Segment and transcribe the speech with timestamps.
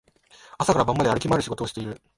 [0.57, 2.01] 朝から晩まで歩き回る仕事をしている